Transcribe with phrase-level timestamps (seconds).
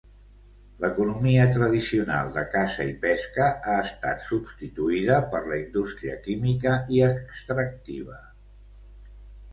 [0.83, 8.19] L'economia tradicional de caça i pesca ha estat substituïda per la indústria química i extractiva.